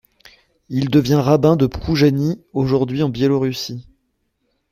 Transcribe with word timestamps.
Il 0.69 0.89
devient 0.89 1.21
rabbin 1.23 1.55
de 1.55 1.67
Proujany, 1.67 2.41
aujourd'hui 2.53 3.03
en 3.03 3.09
Biélorussie. 3.09 3.87